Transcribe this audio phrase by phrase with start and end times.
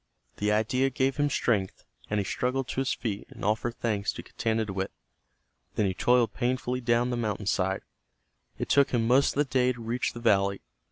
[0.37, 4.23] The idea gave him strength, and he struggled to his feet and offered thanks to
[4.23, 4.89] Getanittowit.
[5.75, 7.83] Then he toiled painfully down the mountainside.
[8.57, 10.63] It took him most of the day to reach the valley.